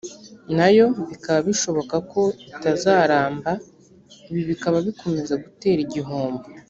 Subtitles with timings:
[0.57, 3.51] nayo bikaba bishoboka ko itazaramba
[4.29, 6.43] ibi bikaba bikomeza gutera igihombo